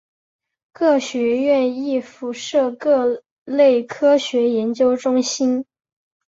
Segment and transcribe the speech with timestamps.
[0.73, 5.63] 各学院亦附设各类科学研究中心。